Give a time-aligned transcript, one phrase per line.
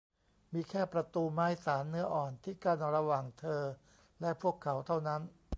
[0.53, 3.63] มีแค่ประตูไม้สานเนื้ออ่อนที่กั้นระหว่างเธอ
[4.21, 5.21] และพวกเขาเท่านั้น